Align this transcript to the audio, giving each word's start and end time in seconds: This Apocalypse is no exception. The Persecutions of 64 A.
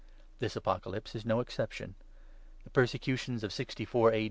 This 0.39 0.55
Apocalypse 0.55 1.13
is 1.13 1.25
no 1.27 1.41
exception. 1.41 1.93
The 2.63 2.71
Persecutions 2.71 3.43
of 3.43 3.53
64 3.53 4.13
A. 4.13 4.19